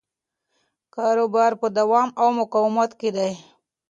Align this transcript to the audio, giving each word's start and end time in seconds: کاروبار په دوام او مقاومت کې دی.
کاروبار 0.95 1.51
په 1.61 1.67
دوام 1.77 2.09
او 2.21 2.27
مقاومت 2.39 2.91
کې 2.99 3.09
دی. 3.17 3.31